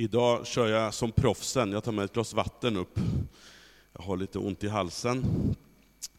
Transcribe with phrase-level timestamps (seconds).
[0.00, 2.98] Idag kör jag som proffsen, jag tar med ett glas vatten upp.
[3.92, 5.24] Jag har lite ont i halsen,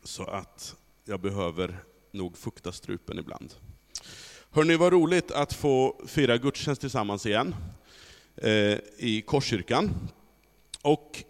[0.04, 3.53] så att jag behöver nog fukta strupen ibland.
[4.51, 7.55] Hörni, vad roligt att få fira gudstjänst tillsammans igen
[8.36, 10.09] eh, i Korskyrkan.
[10.82, 11.23] Och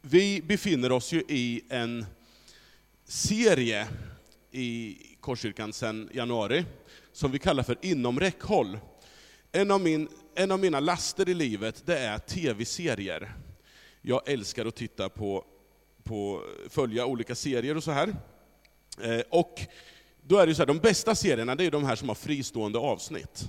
[0.00, 2.06] vi befinner oss ju i en
[3.04, 3.88] serie
[4.50, 6.64] i Korskyrkan sedan januari,
[7.12, 8.78] som vi kallar för Inom räckhåll.
[9.56, 13.32] En av, min, en av mina laster i livet, det är tv-serier.
[14.02, 15.44] Jag älskar att titta på,
[16.04, 18.16] på, följa olika serier och så här.
[19.02, 19.60] Eh, och
[20.22, 22.78] då är det så här, de bästa serierna, det är de här som har fristående
[22.78, 23.48] avsnitt.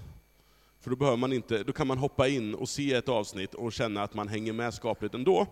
[0.80, 3.74] För då, behöver man inte, då kan man hoppa in och se ett avsnitt och
[3.74, 5.48] känna att man hänger med skapligt ändå.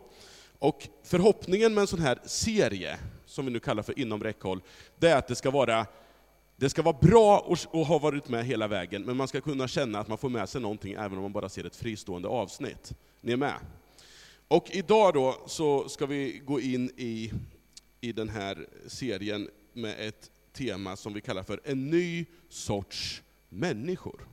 [0.60, 4.62] Och förhoppningen med en sån här serie, som vi nu kallar för Inom räckhåll,
[5.00, 5.86] det är att det ska vara
[6.56, 10.00] det ska vara bra att ha varit med hela vägen, men man ska kunna känna
[10.00, 12.94] att man får med sig någonting även om man bara ser ett fristående avsnitt.
[13.22, 13.56] Ni är med?
[14.48, 17.32] Och idag då så ska vi gå in i,
[18.02, 24.28] i den här serien med ett tema som vi kallar för en ny sorts människor.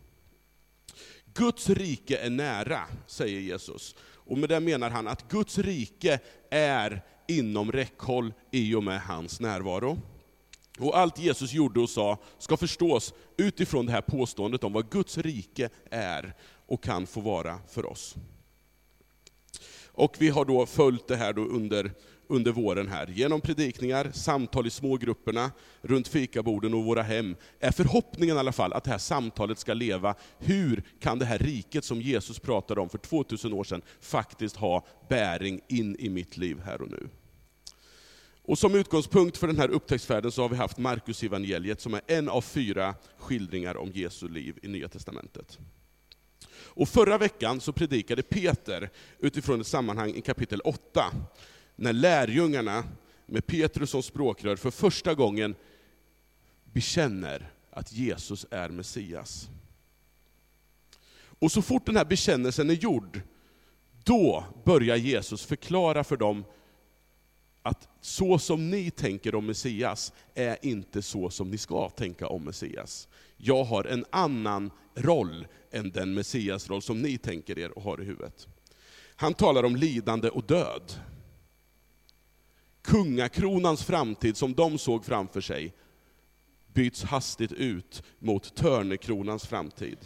[1.34, 3.94] Guds rike är nära, säger Jesus.
[4.00, 6.20] Och med det menar han att Guds rike
[6.50, 9.98] är inom räckhåll i och med hans närvaro.
[10.78, 15.18] Och allt Jesus gjorde och sa ska förstås utifrån det här påståendet om vad Guds
[15.18, 16.34] rike är
[16.66, 18.16] och kan få vara för oss.
[19.94, 21.92] Och vi har då följt det här då under,
[22.26, 23.06] under våren här.
[23.06, 25.50] Genom predikningar, samtal i smågrupperna,
[25.82, 29.74] runt fikaborden och våra hem, är förhoppningen i alla fall att det här samtalet ska
[29.74, 30.14] leva.
[30.38, 34.86] Hur kan det här riket som Jesus pratade om för 2000 år sedan faktiskt ha
[35.08, 37.08] bäring in i mitt liv här och nu?
[38.44, 42.00] Och som utgångspunkt för den här upptäcktsfärden så har vi haft Markus evangeliet som är
[42.06, 45.58] en av fyra skildringar om Jesu liv i Nya Testamentet.
[46.74, 51.04] Och förra veckan så predikade Peter utifrån ett sammanhang i kapitel 8,
[51.76, 52.84] när lärjungarna
[53.26, 55.54] med Petrus som språkrör för första gången
[56.64, 59.48] bekänner att Jesus är Messias.
[61.38, 63.20] Och så fort den här bekännelsen är gjord,
[64.04, 66.44] då börjar Jesus förklara för dem
[67.62, 72.44] att så som ni tänker om Messias är inte så som ni ska tänka om
[72.44, 73.08] Messias.
[73.36, 78.04] Jag har en annan roll än den Messias-roll som ni tänker er och har i
[78.04, 78.48] huvudet.
[79.16, 80.92] Han talar om lidande och död.
[82.82, 85.74] Kungakronans framtid som de såg framför sig
[86.66, 89.98] byts hastigt ut mot törnekronans framtid.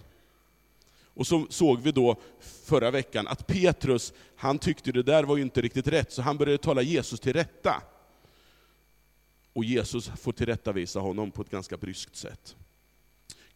[1.16, 5.43] Och så såg vi då förra veckan att Petrus, han tyckte det där var ju
[5.43, 7.82] inte riktigt rätt, så han började tala Jesus till rätta.
[9.53, 12.56] Och Jesus får tillrättavisa honom på ett ganska bryskt sätt.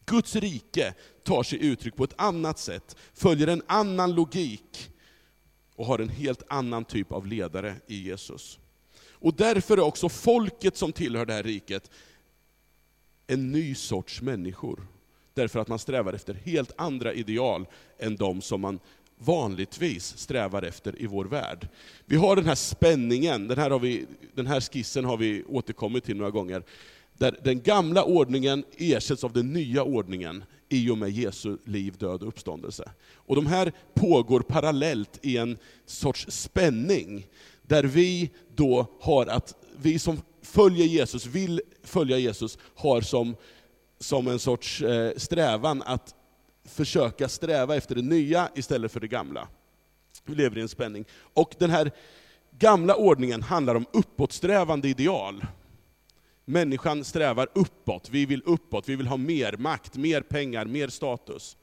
[0.05, 4.91] Guds rike tar sig uttryck på ett annat sätt, följer en annan logik
[5.75, 8.59] och har en helt annan typ av ledare i Jesus.
[9.11, 11.91] Och därför är också folket som tillhör det här riket
[13.27, 14.87] en ny sorts människor
[15.41, 17.67] därför att man strävar efter helt andra ideal
[17.99, 18.81] än de som man
[19.19, 21.69] vanligtvis strävar efter i vår värld.
[22.07, 26.05] Vi har den här spänningen, den här, har vi, den här skissen har vi återkommit
[26.05, 26.63] till några gånger,
[27.19, 32.23] där den gamla ordningen ersätts av den nya ordningen i och med Jesu liv, död
[32.23, 32.91] och uppståndelse.
[33.15, 37.27] Och de här pågår parallellt i en sorts spänning,
[37.63, 43.37] där vi då har att, vi som följer Jesus, vill följa Jesus, har som
[44.01, 46.15] som en sorts eh, strävan att
[46.65, 49.49] försöka sträva efter det nya istället för det gamla.
[50.25, 51.05] Vi lever i en spänning.
[51.35, 51.91] Och den här
[52.59, 55.45] gamla ordningen handlar om uppåtsträvande ideal.
[56.45, 61.57] Människan strävar uppåt, vi vill uppåt, vi vill ha mer makt, mer pengar, mer status.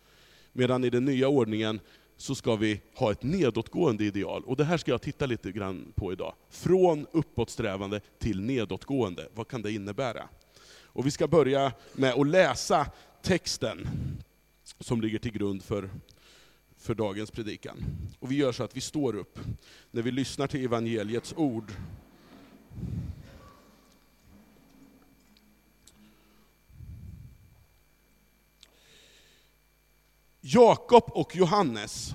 [0.54, 1.80] Medan i den nya ordningen
[2.18, 4.44] så ska vi ha ett nedåtgående ideal.
[4.44, 6.34] Och det här ska jag titta lite grann på idag.
[6.50, 10.30] Från uppåtsträvande till nedåtgående, vad kan det innebära?
[10.98, 12.92] Och vi ska börja med att läsa
[13.22, 13.88] texten
[14.80, 15.90] som ligger till grund för,
[16.78, 17.78] för dagens predikan.
[18.20, 19.40] Och vi gör så att vi står upp
[19.92, 21.72] när vi lyssnar till evangeliets ord.
[30.42, 32.14] Jakob och Johannes,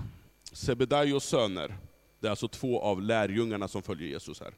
[0.52, 1.76] Sebedaios söner,
[2.20, 4.54] det är alltså två av lärjungarna som följer Jesus här,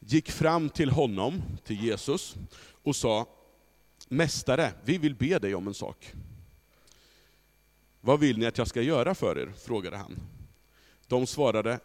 [0.00, 2.36] gick fram till honom, till Jesus,
[2.82, 3.28] och sa,
[4.08, 6.12] Mästare, vi vill be dig om en sak.
[8.00, 9.52] Vad vill ni att jag ska göra för er?
[9.58, 10.20] frågade han.
[11.06, 11.80] De svarade,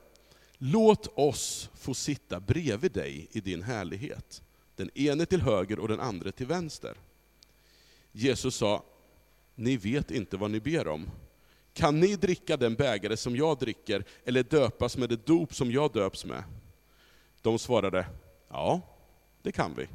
[0.57, 4.41] Låt oss få sitta bredvid dig i din härlighet,
[4.75, 6.97] den ene till höger och den andra till vänster.
[8.11, 8.83] Jesus sa,
[9.55, 11.09] Ni vet inte vad ni ber om.
[11.73, 15.93] kan ni dricka den bägare som jag dricker, eller döpas med det dop som jag
[15.93, 16.43] döps med?
[17.43, 18.05] De svarade,
[18.49, 18.81] ja,
[19.41, 19.87] det kan vi.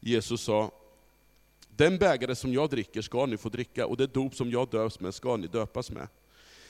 [0.00, 0.70] Jesus sa,
[1.68, 5.00] den bägare som jag dricker ska ni få dricka, och det dop som jag döps
[5.00, 6.08] med ska ni döpas med.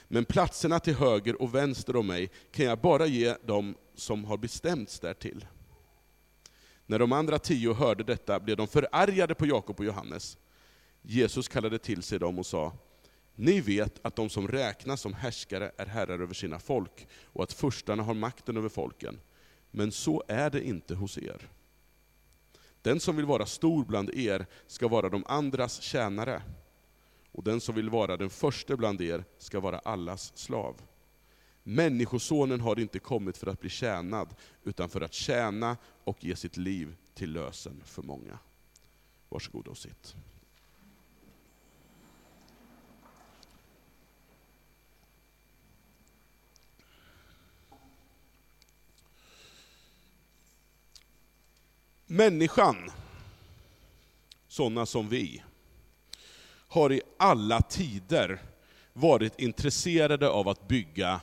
[0.09, 4.37] Men platserna till höger och vänster om mig kan jag bara ge dem som har
[4.37, 5.47] bestämts därtill.
[6.87, 10.39] När de andra tio hörde detta blev de förargade på Jakob och Johannes.
[11.03, 12.73] Jesus kallade till sig dem och sa,
[13.35, 17.53] ni vet att de som räknas som härskare är herrar över sina folk, och att
[17.53, 19.19] furstarna har makten över folken.
[19.75, 21.49] Men så är det inte hos er.
[22.83, 26.43] Den som vill vara stor bland er ska vara de andras tjänare,
[27.33, 30.83] och den som vill vara den första bland er ska vara allas slav.
[31.63, 34.35] Människosonen har inte kommit för att bli tjänad,
[34.65, 38.39] utan för att tjäna och ge sitt liv till lösen för många.
[39.29, 40.15] Varsågod och sitt.
[52.13, 52.77] Människan,
[54.49, 55.43] sådana som vi,
[56.69, 58.43] har i alla tider
[58.93, 61.21] varit intresserade av att bygga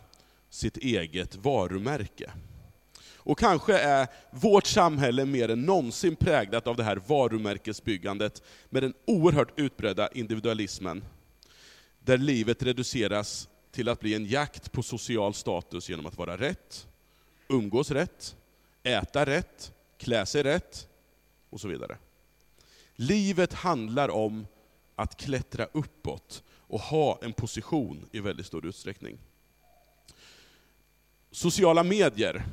[0.49, 2.31] sitt eget varumärke.
[3.15, 8.93] Och kanske är vårt samhälle mer än någonsin präglat av det här varumärkesbyggandet med den
[9.05, 11.03] oerhört utbredda individualismen,
[11.99, 16.87] där livet reduceras till att bli en jakt på social status genom att vara rätt,
[17.47, 18.35] umgås rätt,
[18.83, 20.87] äta rätt, klä sig rätt
[21.49, 21.97] och så vidare.
[22.95, 24.47] Livet handlar om
[24.95, 29.17] att klättra uppåt och ha en position i väldigt stor utsträckning.
[31.31, 32.45] Sociala medier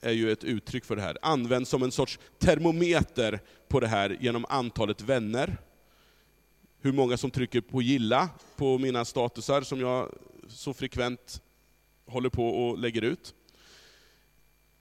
[0.00, 4.16] är ju ett uttryck för det här, används som en sorts termometer på det här
[4.20, 5.56] genom antalet vänner,
[6.80, 10.14] hur många som trycker på gilla på mina statusar som jag
[10.48, 11.42] så frekvent
[12.06, 13.34] håller på och lägger ut.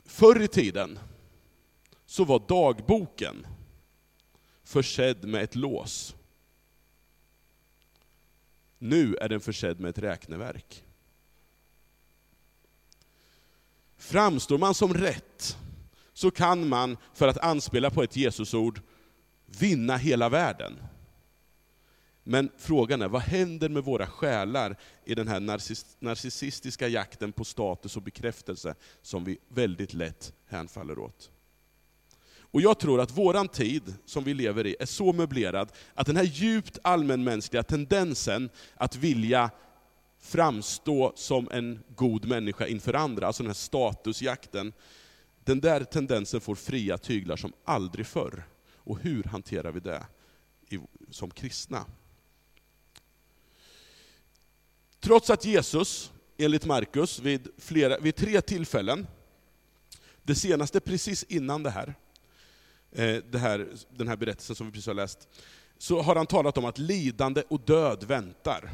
[0.05, 0.99] Förr i tiden
[2.09, 3.47] så var dagboken
[4.63, 6.15] försedd med ett lås.
[8.77, 10.83] Nu är den försedd med ett räkneverk.
[13.97, 15.57] Framstår man som rätt,
[16.13, 18.81] så kan man, för att anspela på ett Jesusord,
[19.45, 20.79] vinna hela världen.
[22.23, 24.75] Men frågan är, vad händer med våra själar
[25.05, 25.39] i den här
[25.99, 31.31] narcissistiska jakten på status och bekräftelse som vi väldigt lätt hänfaller åt?
[32.51, 36.17] Och jag tror att våran tid, som vi lever i, är så möblerad att den
[36.17, 39.51] här djupt allmänmänskliga tendensen att vilja
[40.19, 44.73] framstå som en god människa inför andra, alltså den här statusjakten,
[45.43, 48.43] den där tendensen får fria tyglar som aldrig förr.
[48.75, 50.05] Och hur hanterar vi det
[51.11, 51.85] som kristna?
[54.99, 59.07] Trots att Jesus, enligt Markus, vid, flera, vid tre tillfällen,
[60.23, 61.95] det senaste precis innan det här,
[62.91, 65.27] Eh, här, den här berättelsen som vi precis har läst,
[65.77, 68.69] så har han talat om att lidande och död väntar.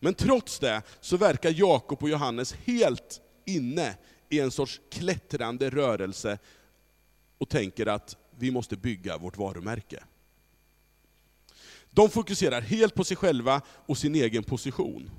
[0.00, 3.96] Men trots det så verkar Jakob och Johannes helt inne
[4.28, 6.38] i en sorts klättrande rörelse
[7.38, 10.04] och tänker att vi måste bygga vårt varumärke.
[11.90, 15.10] De fokuserar helt på sig själva och sin egen position.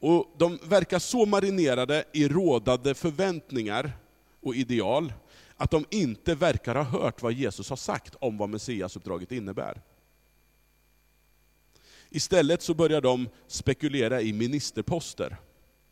[0.00, 3.92] Och De verkar så marinerade i rådande förväntningar
[4.40, 5.12] och ideal,
[5.60, 9.80] att de inte verkar ha hört vad Jesus har sagt om vad Messiasuppdraget innebär.
[12.10, 15.36] Istället så börjar de spekulera i ministerposter.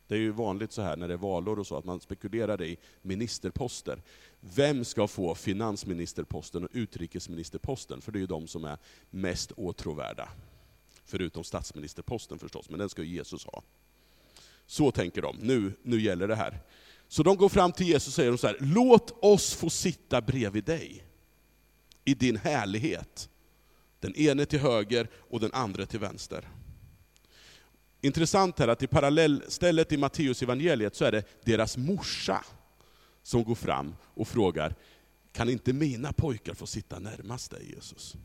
[0.07, 2.61] Det är ju vanligt så här när det är valår och så, att man spekulerar
[2.61, 4.01] i ministerposter.
[4.39, 8.01] Vem ska få finansministerposten och utrikesministerposten?
[8.01, 8.77] För det är ju de som är
[9.09, 10.29] mest åtråvärda.
[11.05, 13.63] Förutom statsministerposten förstås, men den ska Jesus ha.
[14.65, 16.59] Så tänker de, nu, nu gäller det här.
[17.11, 20.63] Så de går fram till Jesus och säger så här, låt oss få sitta bredvid
[20.63, 21.03] dig
[22.05, 23.29] i din härlighet.
[23.99, 26.49] Den ene till höger och den andra till vänster.
[28.01, 32.45] Intressant här att i parallellstället i Matteus evangeliet så är det deras morsa
[33.23, 34.75] som går fram och frågar,
[35.31, 38.15] kan inte mina pojkar få sitta närmast dig Jesus?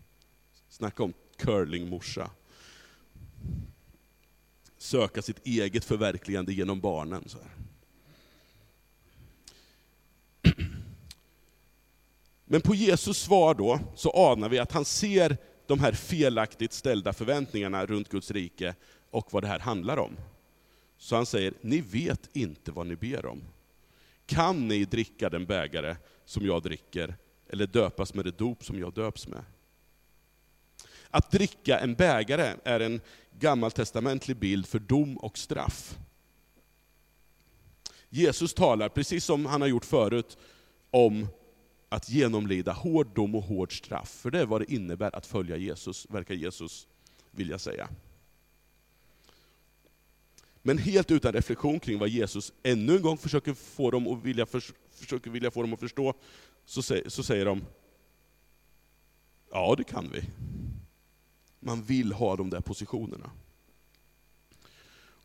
[0.69, 2.31] Snacka om curlingmorsa.
[4.79, 7.25] Söka sitt eget förverkligande genom barnen.
[7.27, 7.51] Så här.
[12.45, 15.37] Men på Jesus svar då, så anar vi att han ser
[15.67, 18.75] de här felaktigt ställda förväntningarna runt Guds rike
[19.11, 20.17] och vad det här handlar om.
[20.99, 23.43] Så han säger, ni vet inte vad ni ber om.
[24.27, 27.15] Kan ni dricka den bägare som jag dricker,
[27.49, 29.45] eller döpas med det dop som jag döps med?
[31.11, 33.01] Att dricka en bägare är en
[33.39, 35.99] gammaltestamentlig bild för dom och straff.
[38.09, 40.39] Jesus talar, precis som han har gjort förut,
[40.91, 41.29] om
[41.95, 44.09] att genomlida hård dom och hård straff.
[44.09, 46.87] För det är vad det innebär att följa Jesus, verkar Jesus
[47.31, 47.89] vilja säga.
[50.63, 54.47] Men helt utan reflektion kring vad Jesus ännu en gång försöker få dem att vilja,
[54.47, 56.15] för, försöker vilja få dem att förstå,
[56.65, 57.65] så, så säger de,
[59.51, 60.25] ja det kan vi.
[61.61, 63.31] Man vill ha de där positionerna.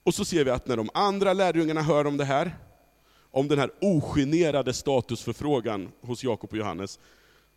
[0.03, 2.57] Och så ser vi att när de andra lärjungarna hör om det här,
[3.31, 6.99] om den här ogenerade statusförfrågan hos Jakob och Johannes,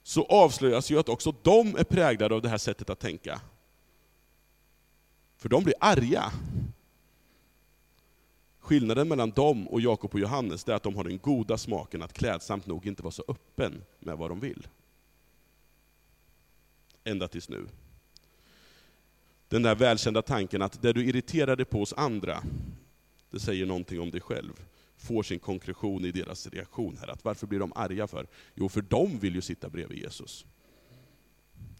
[0.02, 3.40] så avslöjas ju att också de är präglade av det här sättet att tänka.
[5.36, 6.32] För de blir arga.
[8.60, 12.12] Skillnaden mellan dem och Jakob och Johannes är att de har den goda smaken att
[12.12, 14.66] klädsamt nog inte vara så öppen med vad de vill.
[17.04, 17.66] Ända tills nu.
[19.48, 22.42] Den där välkända tanken att det du irriterar dig på hos andra,
[23.30, 24.52] det säger någonting om dig själv
[25.02, 27.08] får sin konkretion i deras reaktion här.
[27.08, 28.26] Att varför blir de arga för?
[28.54, 30.44] Jo, för de vill ju sitta bredvid Jesus.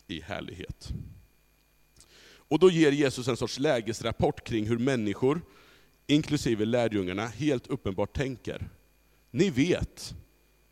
[0.07, 0.93] I härlighet.
[2.53, 5.41] Och då ger Jesus en sorts lägesrapport kring hur människor,
[6.07, 8.69] inklusive lärjungarna, helt uppenbart tänker.
[9.31, 10.15] Ni vet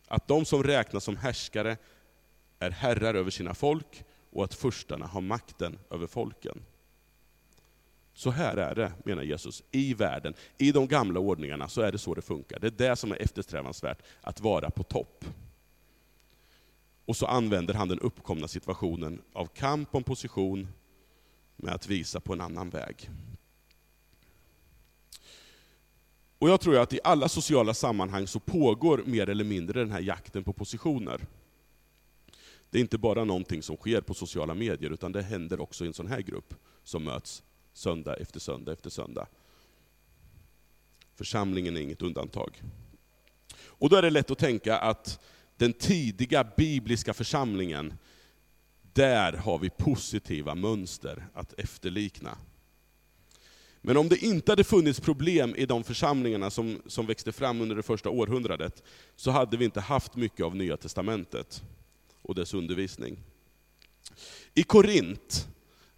[0.07, 1.77] att de som räknas som härskare
[2.59, 6.63] är herrar över sina folk och att förstarna har makten över folken.
[8.21, 10.35] Så här är det, menar Jesus, i världen.
[10.59, 12.59] I de gamla ordningarna så är det så det funkar.
[12.59, 15.25] Det är det som är eftersträvansvärt, att vara på topp.
[17.05, 20.69] Och så använder han den uppkomna situationen av kamp om position
[21.57, 23.11] med att visa på en annan väg.
[26.39, 30.01] Och jag tror att i alla sociala sammanhang så pågår mer eller mindre den här
[30.01, 31.27] jakten på positioner.
[32.71, 35.87] Det är inte bara någonting som sker på sociala medier, utan det händer också i
[35.87, 37.43] en sån här grupp som möts
[37.81, 39.27] söndag efter söndag efter söndag.
[41.15, 42.63] Församlingen är inget undantag.
[43.65, 45.21] Och då är det lätt att tänka att
[45.57, 47.95] den tidiga bibliska församlingen,
[48.93, 52.39] där har vi positiva mönster att efterlikna.
[53.81, 57.77] Men om det inte hade funnits problem i de församlingarna som, som växte fram under
[57.77, 58.83] det första århundradet,
[59.17, 61.63] så hade vi inte haft mycket av Nya Testamentet
[62.23, 63.23] och dess undervisning.
[64.55, 65.49] I Korint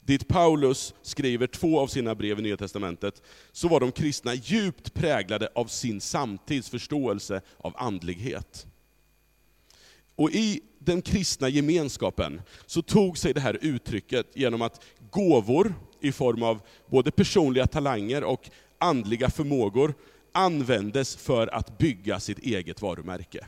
[0.04, 4.94] dit Paulus skriver två av sina brev i Nya Testamentet, så var de kristna djupt
[4.94, 8.66] präglade av sin samtids förståelse av andlighet.
[10.16, 16.12] Och i den kristna gemenskapen så tog sig det här uttrycket genom att gåvor i
[16.12, 19.94] form av både personliga talanger och andliga förmågor
[20.32, 23.46] användes för att bygga sitt eget varumärke.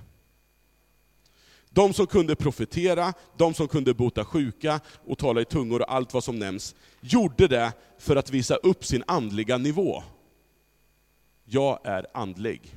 [1.74, 6.14] De som kunde profetera, de som kunde bota sjuka och tala i tungor och allt
[6.14, 10.02] vad som nämns, gjorde det för att visa upp sin andliga nivå.
[11.44, 12.76] Jag är andlig.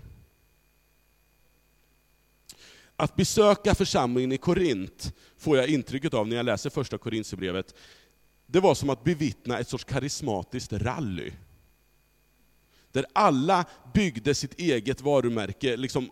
[2.95, 7.75] Att besöka församlingen i Korint, får jag intrycket av när jag läser första Korintierbrevet,
[8.45, 11.31] det var som att bevittna ett sorts karismatiskt rally.
[12.91, 16.09] Där alla byggde sitt eget varumärke liksom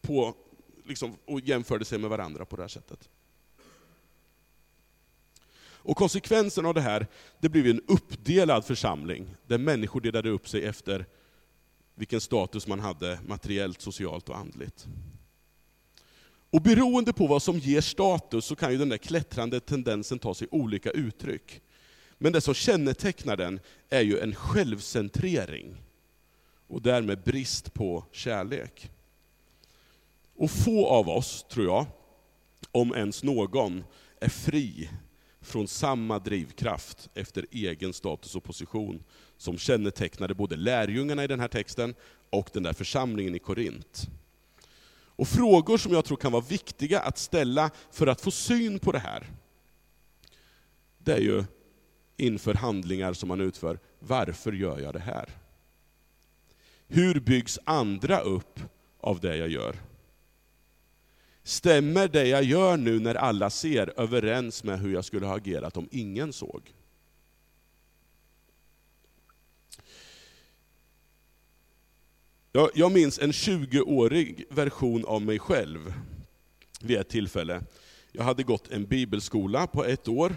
[0.00, 0.34] på
[0.84, 3.08] liksom, och jämförde sig med varandra på det här sättet.
[5.84, 7.06] Och konsekvensen av det här,
[7.40, 11.06] det blev en uppdelad församling, där människor delade upp sig efter
[11.94, 14.86] vilken status man hade materiellt, socialt och andligt.
[16.50, 20.34] Och beroende på vad som ger status så kan ju den där klättrande tendensen ta
[20.34, 21.62] sig olika uttryck.
[22.18, 25.82] Men det som kännetecknar den är ju en självcentrering,
[26.66, 28.90] och därmed brist på kärlek.
[30.42, 31.86] Och få av oss, tror jag,
[32.72, 33.84] om ens någon,
[34.20, 34.90] är fri
[35.40, 39.02] från samma drivkraft efter egen status och position
[39.36, 41.94] som kännetecknade både lärjungarna i den här texten
[42.30, 44.08] och den där församlingen i Korint.
[44.92, 48.92] Och frågor som jag tror kan vara viktiga att ställa för att få syn på
[48.92, 49.26] det här,
[50.98, 51.44] det är ju
[52.16, 55.28] inför handlingar som man utför, varför gör jag det här?
[56.86, 58.60] Hur byggs andra upp
[59.00, 59.91] av det jag gör?
[61.44, 65.76] Stämmer det jag gör nu när alla ser överens med hur jag skulle ha agerat
[65.76, 66.72] om ingen såg?
[72.74, 75.94] Jag, minns en 20-årig version av mig själv
[76.80, 77.62] vid ett tillfälle.
[78.12, 80.32] Jag hade gått en bibelskola på ett år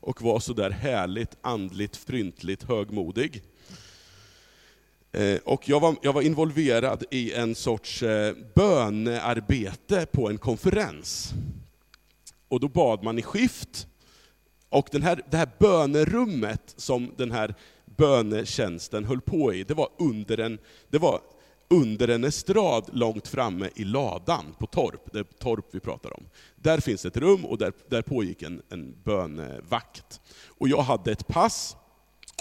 [0.00, 3.42] och var så där härligt andligt, fryntligt högmodig.
[5.12, 11.32] Eh, och jag var, jag var involverad i en sorts eh, bönearbete på en konferens.
[12.48, 13.86] Och då bad man i skift,
[14.68, 19.88] Och den här, det här bönerummet som den här bönetjänsten höll på i, det var
[19.98, 20.58] under en,
[20.90, 21.20] det var
[21.70, 26.24] under en estrad långt framme i ladan på Torp, det är Torp vi pratar om.
[26.56, 30.20] Där finns ett rum och där, där pågick en, en bönevakt.
[30.46, 31.76] Och jag hade ett pass,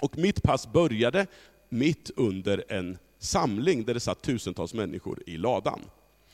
[0.01, 1.27] och mitt pass började
[1.69, 5.79] mitt under en samling där det satt tusentals människor i ladan.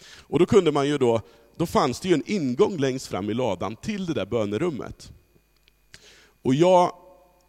[0.05, 1.21] Och då kunde man ju då,
[1.55, 5.11] då fanns det ju en ingång längst fram i ladan till det där bönerummet.
[6.41, 6.95] Och jag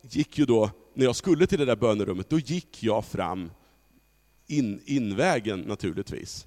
[0.03, 3.50] gick ju då, när jag skulle till det där bönerummet, då gick jag fram
[4.47, 6.47] in, invägen naturligtvis.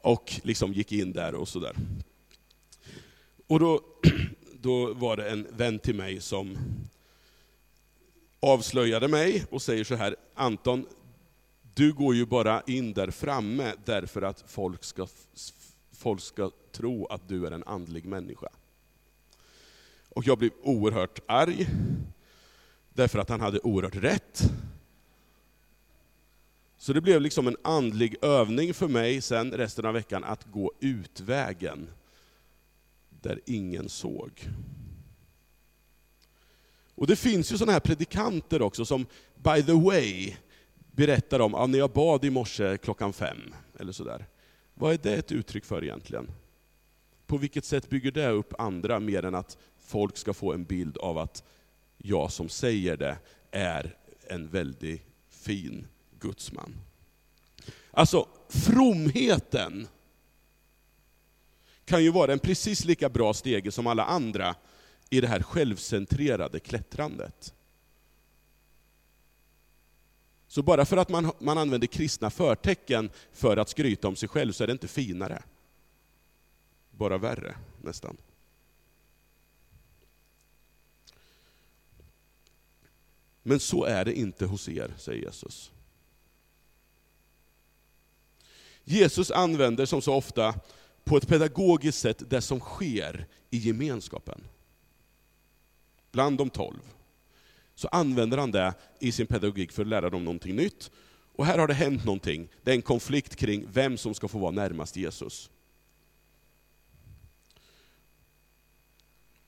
[0.00, 1.76] Och liksom gick in där och sådär.
[3.46, 3.80] Och då,
[4.60, 6.58] då var det en vän till mig som
[8.46, 10.86] avslöjade mig och säger så här, Anton,
[11.74, 15.06] du går ju bara in där framme därför att folk ska,
[15.92, 18.48] folk ska tro att du är en andlig människa.
[20.08, 21.66] Och jag blev oerhört arg,
[22.92, 24.50] därför att han hade oerhört rätt.
[26.78, 30.72] Så det blev liksom en andlig övning för mig sen resten av veckan att gå
[30.80, 31.88] utvägen,
[33.22, 34.48] där ingen såg.
[36.96, 40.34] Och det finns ju sådana här predikanter också som, by the way,
[40.92, 44.26] berättar om, när jag bad i morse klockan fem, eller sådär.
[44.74, 46.28] Vad är det ett uttryck för egentligen?
[47.26, 50.96] På vilket sätt bygger det upp andra, mer än att folk ska få en bild
[50.98, 51.44] av att
[51.98, 53.18] jag som säger det
[53.50, 53.96] är
[54.28, 55.86] en väldigt fin
[56.20, 56.76] gudsman.
[57.90, 59.88] Alltså, fromheten
[61.84, 64.54] kan ju vara en precis lika bra stege som alla andra
[65.10, 67.54] i det här självcentrerade klättrandet.
[70.48, 74.52] Så bara för att man, man använder kristna förtecken för att skryta om sig själv
[74.52, 75.42] så är det inte finare.
[76.90, 78.16] Bara värre, nästan.
[83.42, 85.72] Men så är det inte hos er, säger Jesus.
[88.84, 90.54] Jesus använder som så ofta
[91.04, 94.44] på ett pedagogiskt sätt det som sker i gemenskapen.
[96.16, 96.80] Bland de tolv.
[97.74, 100.90] Så använder han det i sin pedagogik för att lära dem någonting nytt.
[101.32, 102.48] Och här har det hänt någonting.
[102.62, 105.50] Det är en konflikt kring vem som ska få vara närmast Jesus.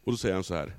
[0.05, 0.77] Och då säger han så här,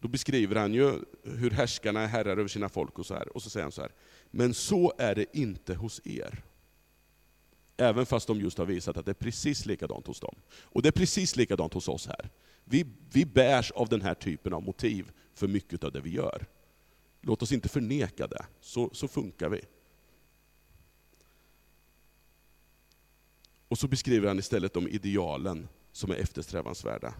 [0.00, 3.36] då beskriver han ju hur härskarna är herrar över sina folk och så här.
[3.36, 3.92] Och så säger han så här,
[4.30, 6.42] men så är det inte hos er.
[7.76, 10.34] Även fast de just har visat att det är precis likadant hos dem.
[10.48, 12.30] Och det är precis likadant hos oss här.
[12.68, 16.46] Vi, vi bärs av den här typen av motiv för mycket av det vi gör.
[17.20, 19.60] Låt oss inte förneka det, så, så funkar vi.
[23.68, 27.14] Och så beskriver han istället de idealen som är eftersträvansvärda.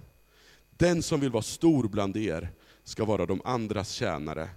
[0.71, 2.53] Den som vill vara stor bland er
[2.85, 4.51] ska vara de andras tjänare,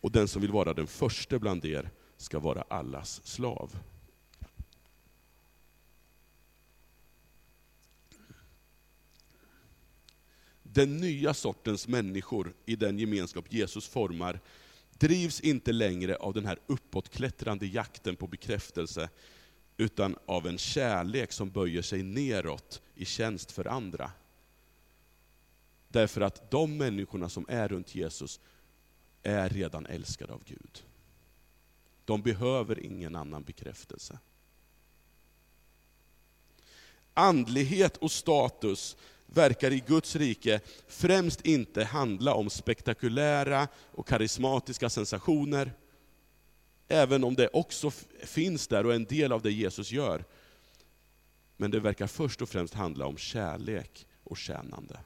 [0.00, 3.76] och den som vill vara den första bland er ska vara allas slav.
[10.74, 14.40] Den nya sortens människor i den gemenskap Jesus formar
[14.98, 19.08] drivs inte längre av den här uppåtklättrande jakten på bekräftelse,
[19.76, 24.10] utan av en kärlek som böjer sig neråt i tjänst för andra.
[25.88, 28.40] Därför att de människorna som är runt Jesus
[29.22, 30.84] är redan älskade av Gud.
[32.04, 34.18] De behöver ingen annan bekräftelse.
[37.14, 45.72] Andlighet och status verkar i Guds rike främst inte handla om spektakulära och karismatiska sensationer,
[46.88, 47.90] även om det också
[48.24, 50.24] finns där och är en del av det Jesus gör.
[51.56, 55.00] Men det verkar först och främst handla om kärlek och tjänande.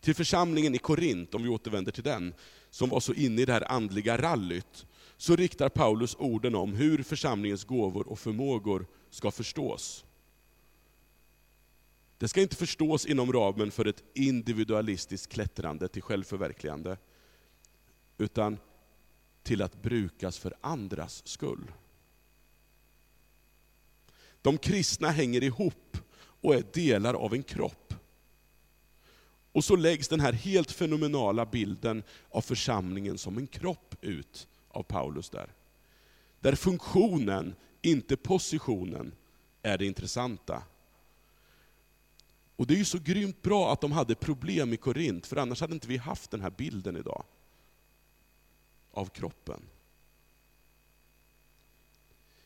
[0.00, 2.34] Till församlingen i Korint, om vi återvänder till den,
[2.70, 7.02] som var så inne i det här andliga rallyt, så riktar Paulus orden om hur
[7.02, 10.04] församlingens gåvor och förmågor ska förstås.
[12.22, 16.96] Det ska inte förstås inom ramen för ett individualistiskt klättrande till självförverkligande,
[18.18, 18.58] utan
[19.42, 21.72] till att brukas för andras skull.
[24.42, 27.94] De kristna hänger ihop och är delar av en kropp.
[29.52, 34.82] Och så läggs den här helt fenomenala bilden av församlingen som en kropp ut av
[34.82, 35.52] Paulus där.
[36.40, 39.12] Där funktionen, inte positionen,
[39.62, 40.62] är det intressanta.
[42.62, 45.60] Och det är ju så grymt bra att de hade problem i Korint, för annars
[45.60, 47.24] hade inte vi haft den här bilden idag.
[48.90, 49.62] Av kroppen.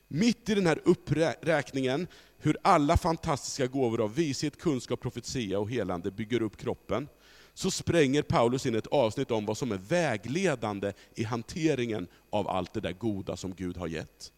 [0.09, 2.07] Mitt i den här uppräkningen,
[2.39, 7.09] hur alla fantastiska gåvor av vishet, kunskap, profetia och helande bygger upp kroppen,
[7.55, 12.73] så spränger Paulus in ett avsnitt om vad som är vägledande i hanteringen av allt
[12.73, 14.33] det där goda som Gud har gett.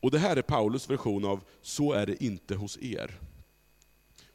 [0.00, 3.20] Och det här är Paulus version av Så är det inte hos er.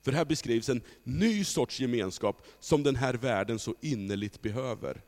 [0.02, 5.02] För här beskrivs en ny sorts gemenskap som den här världen så innerligt behöver.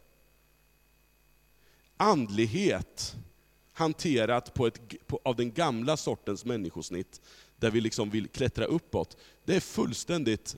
[1.98, 3.15] Andlighet
[3.74, 7.22] hanterat på ett, på, av den gamla sortens människosnitt,
[7.58, 10.56] där vi liksom vill klättra uppåt, det är fullständigt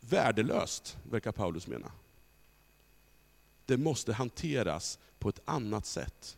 [0.00, 1.92] värdelöst, verkar Paulus mena.
[3.66, 6.36] Det måste hanteras på ett annat sätt.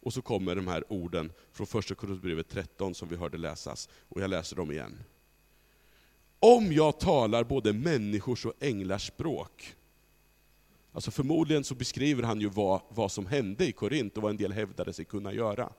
[0.00, 4.20] Och så kommer de här orden från första Korinthierbrevet 13 som vi hörde läsas, och
[4.20, 4.98] jag läser dem igen.
[6.38, 9.76] Om jag talar både människors och änglars språk,
[10.92, 14.36] Alltså förmodligen så beskriver han ju vad, vad som hände i Korint och vad en
[14.36, 15.72] del hävdade sig kunna göra.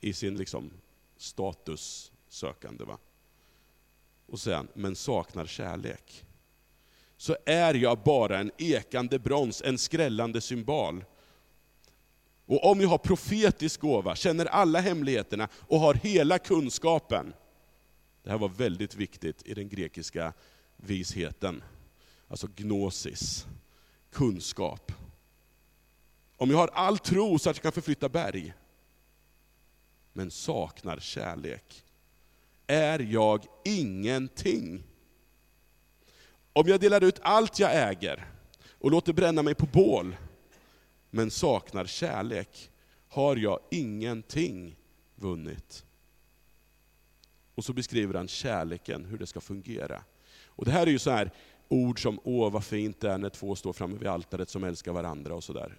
[0.00, 0.70] I sin liksom
[1.16, 2.84] statussökande.
[2.84, 2.98] Va?
[4.26, 6.24] Och sen, men saknar kärlek.
[7.16, 11.04] Så är jag bara en ekande brons, en skrällande symbol.
[12.50, 17.34] Och om jag har profetisk gåva, känner alla hemligheterna och har hela kunskapen.
[18.22, 20.32] Det här var väldigt viktigt i den grekiska
[20.76, 21.62] visheten,
[22.28, 23.46] alltså gnosis
[24.12, 24.92] kunskap.
[26.36, 28.54] Om jag har all tro så att jag kan förflytta berg,
[30.12, 31.84] men saknar kärlek,
[32.66, 34.82] är jag ingenting.
[36.52, 38.28] Om jag delar ut allt jag äger
[38.78, 40.16] och låter bränna mig på bål,
[41.10, 42.70] men saknar kärlek,
[43.08, 44.76] har jag ingenting
[45.14, 45.84] vunnit.
[47.54, 50.04] Och så beskriver han kärleken, hur det ska fungera.
[50.44, 51.30] Och Det här är ju så här
[51.68, 54.92] ord som åh vad fint det är när två står framme vid altaret som älskar
[54.92, 55.78] varandra och sådär.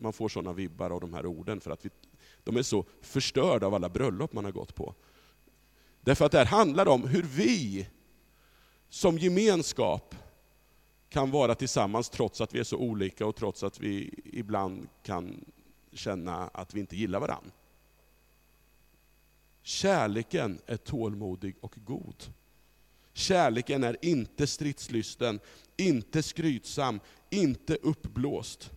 [0.00, 1.90] Man får sådana vibbar av de här orden för att vi,
[2.44, 4.94] de är så förstörda av alla bröllop man har gått på.
[6.00, 7.88] Därför att det här handlar om hur vi
[8.88, 10.14] som gemenskap
[11.08, 15.44] kan vara tillsammans trots att vi är så olika och trots att vi ibland kan
[15.92, 17.50] känna att vi inte gillar varandra.
[19.62, 22.24] Kärleken är tålmodig och god.
[23.12, 25.40] Kärleken är inte stridslysten,
[25.76, 28.70] inte skrytsam, inte uppblåst.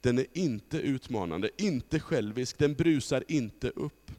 [0.00, 4.10] Den är inte utmanande, inte självisk, den brusar inte upp.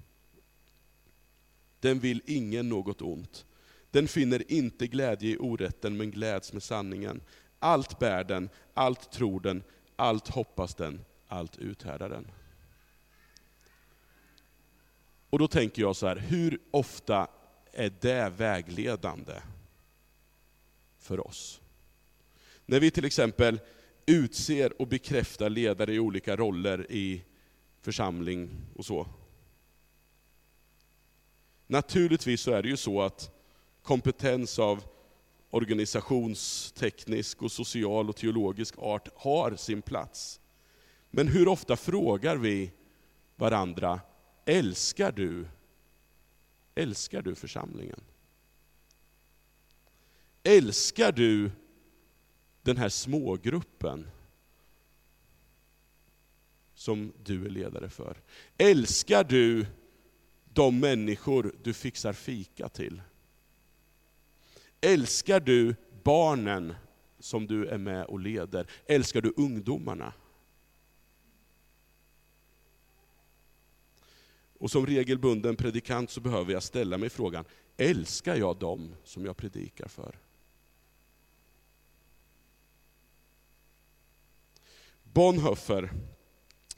[1.79, 3.45] Den vill ingen något ont.
[3.91, 7.21] Den finner inte glädje i orätten, men gläds med sanningen.
[7.59, 9.63] Allt bär den, allt tror den,
[9.95, 12.27] allt hoppas den, allt uthärdar den.
[15.29, 17.27] Och då tänker jag så här, hur ofta
[17.71, 19.33] är det vägledande
[20.99, 21.61] för oss.
[22.65, 23.59] När vi till exempel
[24.05, 27.23] utser och bekräftar ledare i olika roller i
[27.81, 29.07] församling och så.
[31.67, 33.36] Naturligtvis så är det ju så att
[33.87, 34.83] kompetens av
[35.49, 40.39] organisationsteknisk, och social och teologisk art har sin plats.
[41.09, 42.71] Men hur ofta frågar vi
[43.35, 43.99] varandra,
[44.45, 45.47] älskar du
[46.75, 47.99] Älskar du församlingen?
[50.43, 51.51] Älskar du
[52.61, 54.07] den här smågruppen
[56.73, 58.17] som du är ledare för?
[58.57, 59.65] Älskar du
[60.53, 63.01] de människor du fixar fika till?
[64.81, 66.75] Älskar du barnen
[67.19, 68.69] som du är med och leder?
[68.85, 70.13] Älskar du ungdomarna?
[74.59, 77.45] Och som regelbunden predikant så behöver jag ställa mig frågan,
[77.77, 80.19] älskar jag dem som jag predikar för?
[85.03, 85.91] Bonhoeffer,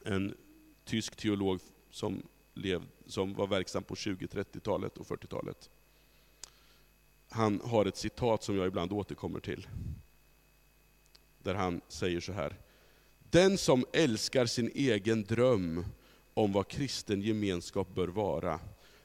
[0.05, 0.37] en
[0.85, 1.59] tysk teolog
[1.91, 5.69] som, lev, som var verksam på 20-, 30-talet och 40-talet.
[7.39, 9.67] Han har ett citat som jag ibland återkommer till.
[11.43, 12.59] Där han säger så här.
[13.29, 15.85] Den som älskar sin egen dröm
[16.33, 18.59] om vad kristen gemenskap bör vara,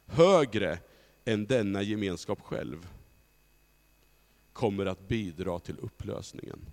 [0.06, 0.78] högre
[1.24, 2.88] än denna gemenskap själv,
[4.52, 6.66] kommer att bidra till upplösningen.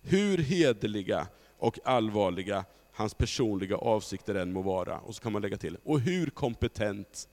[0.00, 1.28] Hur hederliga
[1.58, 6.00] och allvarliga hans personliga avsikter än må vara, och så kan man lägga till, och
[6.00, 7.28] hur kompetent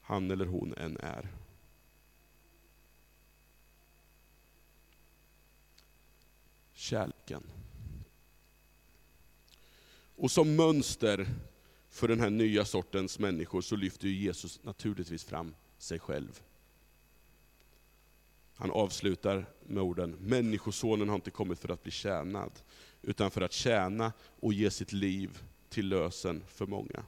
[0.00, 1.28] han eller hon än är.
[6.76, 7.42] Kärleken.
[10.16, 11.26] Och som mönster
[11.88, 16.42] för den här nya sortens människor så lyfter Jesus naturligtvis fram sig själv.
[18.54, 22.52] Han avslutar med orden, Människosonen har inte kommit för att bli tjänad,
[23.02, 27.04] utan för att tjäna och ge sitt liv till lösen för många.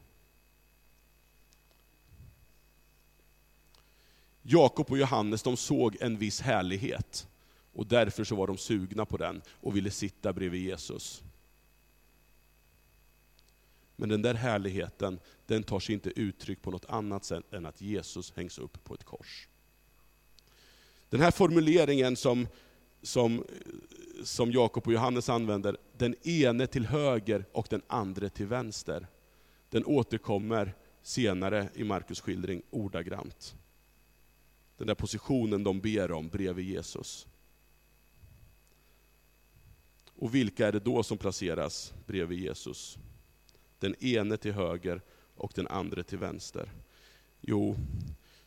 [4.43, 7.29] Jakob och Johannes de såg en viss härlighet.
[7.79, 11.23] Och därför så var de sugna på den och ville sitta bredvid Jesus.
[13.97, 17.81] Men den där härligheten, den tar sig inte uttryck på något annat sätt än att
[17.81, 19.49] Jesus hängs upp på ett kors.
[21.09, 22.49] Den här formuleringen som,
[23.03, 23.45] som,
[24.25, 29.07] som Jakob och Johannes använder, den ene till höger och den andra till vänster,
[29.71, 33.55] den återkommer senare i Markus skildring ordagrant.
[34.77, 37.27] Den där positionen de ber om bredvid Jesus.
[40.21, 42.99] Och vilka är det då som placeras bredvid Jesus?
[43.79, 45.03] Den ene till höger
[45.35, 46.73] och den andra till vänster.
[47.41, 47.77] Jo,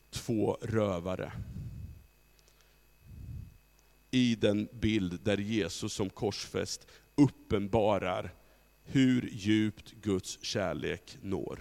[0.09, 1.31] två rövare.
[4.11, 8.33] I den bild där Jesus som korsfäst uppenbarar
[8.83, 11.59] hur djupt Guds kärlek når.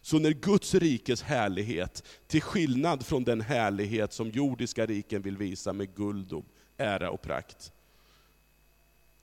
[0.00, 5.72] Så när Guds rikes härlighet, till skillnad från den härlighet som jordiska riken vill visa
[5.72, 6.44] med guld, och
[6.76, 7.72] ära och prakt,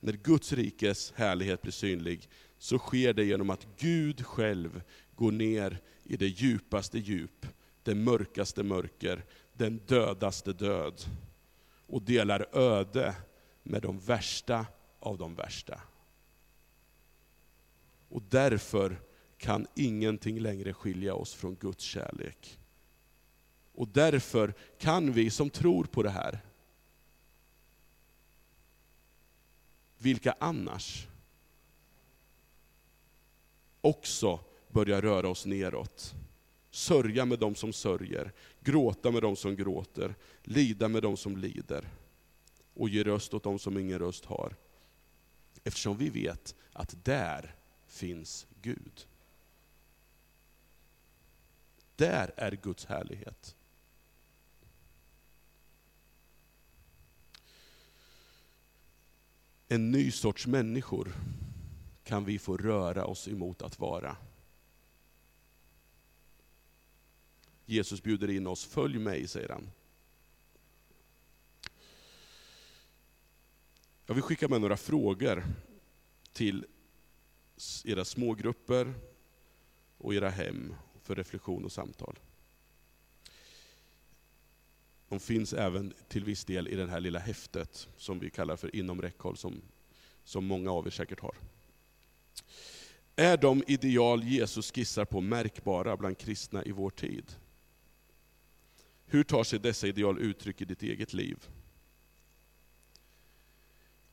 [0.05, 4.81] när Guds rikes härlighet blir synlig, så sker det genom att Gud själv
[5.15, 7.45] går ner i det djupaste djup,
[7.83, 11.01] det mörkaste mörker, den dödaste död,
[11.87, 13.15] och delar öde
[13.63, 14.65] med de värsta
[14.99, 15.81] av de värsta.
[18.09, 19.01] Och därför
[19.37, 22.59] kan ingenting längre skilja oss från Guds kärlek.
[23.73, 26.39] Och därför kan vi som tror på det här,
[30.05, 31.07] vilka annars?
[33.81, 34.39] Också
[34.71, 36.15] börjar röra oss neråt.
[36.69, 41.89] Sörja med dem som sörjer, gråta med dem som gråter, lida med dem som lider.
[42.73, 44.55] Och ge röst åt dem som ingen röst har.
[45.63, 47.55] Eftersom vi vet att där
[47.87, 49.07] finns Gud.
[51.95, 53.55] Där är Guds härlighet.
[59.67, 61.13] En ny sorts människor
[62.03, 64.17] kan vi få röra oss emot att vara.
[67.65, 69.69] Jesus bjuder in oss, följ mig, säger han.
[74.05, 75.43] Jag vill skicka med några frågor
[76.33, 76.65] till
[77.85, 78.93] era smågrupper
[79.97, 82.19] och era hem för reflektion och samtal.
[85.09, 88.75] De finns även till viss del i det här lilla häftet som vi kallar för
[88.75, 89.61] Inom räckhåll, som,
[90.23, 91.35] som många av er säkert har.
[93.15, 97.35] Är de ideal Jesus skissar på märkbara bland kristna i vår tid?
[99.05, 101.47] Hur tar sig dessa ideal uttryck i ditt eget liv?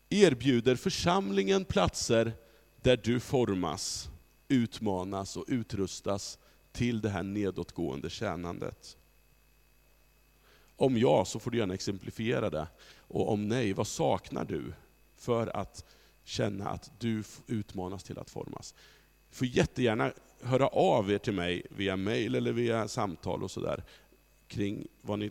[0.09, 2.33] Erbjuder församlingen platser
[2.83, 4.11] där du formas,
[4.48, 6.38] utmanas och utrustas
[6.72, 8.96] till det här nedåtgående tjänandet?
[10.83, 12.66] Om ja, så får du gärna exemplifiera det.
[12.99, 14.73] Och om nej, vad saknar du
[15.16, 15.85] för att
[16.25, 18.75] känna att du utmanas till att formas?
[19.31, 23.85] Du får jättegärna höra av er till mig via mail eller via samtal och sådär
[24.49, 25.31] kring vad ni,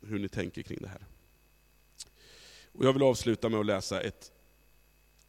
[0.00, 1.06] hur ni tänker kring det här.
[2.72, 4.32] Och jag vill avsluta med att läsa ett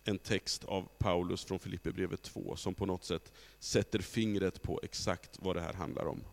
[0.03, 5.39] en text av Paulus från Filipperbrevet 2, som på något sätt sätter fingret på exakt
[5.39, 6.23] vad det här handlar om.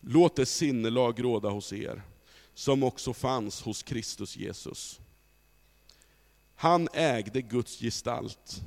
[0.00, 2.02] Låt det sinnelag råda hos er,
[2.54, 5.00] som också fanns hos Kristus Jesus.
[6.54, 8.62] Han ägde Guds gestalt,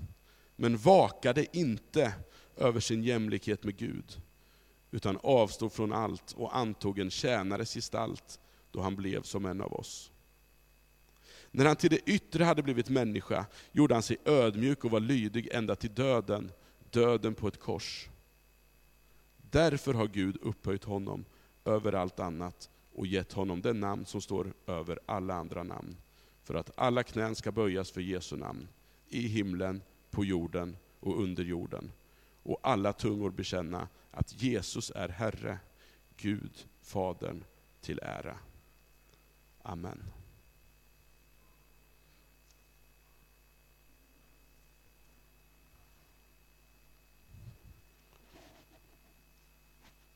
[0.56, 2.14] men vakade inte
[2.58, 4.22] över sin jämlikhet med Gud,
[4.92, 8.40] utan avstod från allt och antog en tjänares gestalt
[8.72, 10.12] då han blev som en av oss.
[11.52, 15.50] När han till det yttre hade blivit människa gjorde han sig ödmjuk och var lydig
[15.52, 16.52] ända till döden,
[16.90, 18.10] döden på ett kors.
[19.54, 21.26] Därför har Gud upphöjt honom
[21.66, 25.98] över allt annat och gett honom det namn som står över alla andra namn.
[26.44, 28.68] För att alla knän ska böjas för Jesu namn,
[29.10, 31.92] i himlen, på jorden och under jorden.
[32.44, 35.60] Och alla tungor bekänna att Jesus är Herre,
[36.18, 37.44] Gud, Fadern,
[37.82, 38.38] till ära.
[39.62, 40.04] Amen.